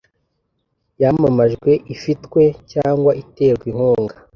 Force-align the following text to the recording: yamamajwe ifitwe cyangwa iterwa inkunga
yamamajwe 1.01 1.71
ifitwe 1.95 2.41
cyangwa 2.71 3.11
iterwa 3.23 3.65
inkunga 3.71 4.15